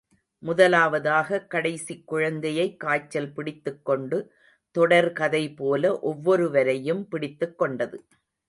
முதலாவதாக 0.39 1.39
கடைசிக் 1.39 2.07
குழந்தையைக் 2.07 2.79
காய்ச்சல் 2.79 3.33
பிடித்துக் 3.33 3.85
கொண்டு, 3.85 4.31
தொடர் 4.71 5.13
கதை 5.13 5.53
போல 5.53 5.99
ஒவ்வொருவரையும் 5.99 7.07
பிடித்துக் 7.07 7.57
கொண்டது. 7.57 8.05